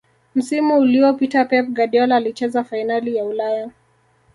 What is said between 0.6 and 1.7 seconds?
uliopita pep